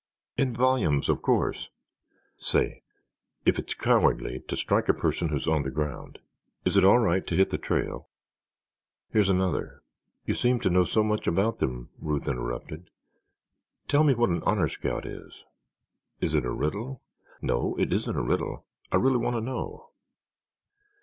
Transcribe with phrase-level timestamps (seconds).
[0.35, 1.69] "In volumes, of course.
[2.35, 2.81] Say,
[3.45, 6.17] if it's cowardly to strike a person who is on the ground,
[6.65, 8.09] is it all right to hit the trail?
[9.11, 9.83] Here's another——"
[10.25, 12.89] "You seem to know so much about them," Ruth interrupted.
[13.87, 15.45] "Tell me what an Honor Scout is?"
[16.19, 17.03] "Is it a riddle?"
[17.39, 19.91] "No, it isn't a riddle; I really want to know."